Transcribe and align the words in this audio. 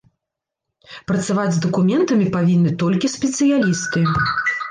Працаваць 1.09 1.51
з 1.57 1.59
дакументамі 1.65 2.27
павінны 2.37 2.71
толькі 2.85 3.13
спецыялісты. 3.17 3.99